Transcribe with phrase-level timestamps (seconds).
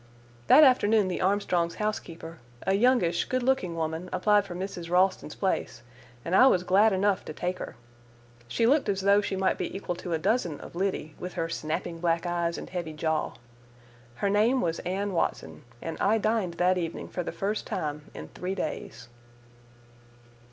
[0.47, 4.89] That afternoon the Armstrongs' housekeeper, a youngish good looking woman, applied for Mrs.
[4.89, 5.83] Ralston's place,
[6.25, 7.75] and I was glad enough to take her.
[8.47, 11.47] She looked as though she might be equal to a dozen of Liddy, with her
[11.49, 13.35] snapping black eyes and heavy jaw.
[14.15, 18.29] Her name was Anne Watson, and I dined that evening for the first time in
[18.29, 19.07] three days.